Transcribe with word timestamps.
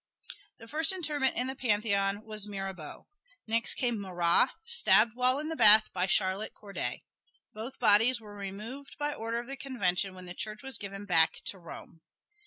The 0.57 0.67
first 0.67 0.91
interment 0.91 1.35
in 1.35 1.45
the 1.45 1.53
Pantheon 1.55 2.25
was 2.25 2.47
Mirabeau. 2.47 3.05
Next 3.45 3.75
came 3.75 4.01
Marat 4.01 4.49
stabbed 4.65 5.13
while 5.13 5.37
in 5.37 5.47
the 5.49 5.55
bath 5.55 5.91
by 5.93 6.07
Charlotte 6.07 6.55
Corday. 6.55 7.03
Both 7.53 7.77
bodies 7.77 8.19
were 8.19 8.33
removed 8.35 8.97
by 8.97 9.13
order 9.13 9.37
of 9.37 9.45
the 9.45 9.55
Convention 9.55 10.15
when 10.15 10.25
the 10.25 10.33
church 10.33 10.63
was 10.63 10.79
given 10.79 11.05
back 11.05 11.41
to 11.45 11.59
Rome. 11.59 12.01